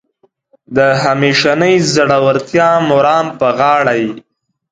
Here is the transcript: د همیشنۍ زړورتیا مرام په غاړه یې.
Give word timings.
د 0.75 0.79
همیشنۍ 1.03 1.75
زړورتیا 1.93 2.69
مرام 2.91 3.25
په 3.39 3.47
غاړه 3.59 3.93
یې. 4.01 4.11